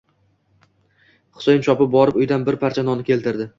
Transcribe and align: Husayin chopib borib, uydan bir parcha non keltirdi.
Husayin 1.35 1.63
chopib 1.69 1.93
borib, 1.99 2.19
uydan 2.25 2.49
bir 2.51 2.61
parcha 2.67 2.89
non 2.91 3.07
keltirdi. 3.15 3.49